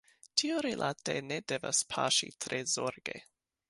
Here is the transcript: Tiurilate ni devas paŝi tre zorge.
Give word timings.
Tiurilate 0.41 1.15
ni 1.27 1.39
devas 1.53 1.85
paŝi 1.95 2.35
tre 2.47 2.65
zorge. 2.77 3.21